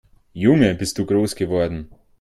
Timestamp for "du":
0.97-1.05